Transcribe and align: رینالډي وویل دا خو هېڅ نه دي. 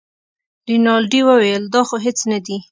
رینالډي 0.67 1.21
وویل 1.29 1.63
دا 1.73 1.81
خو 1.87 1.95
هېڅ 2.05 2.17
نه 2.31 2.39
دي. 2.45 2.57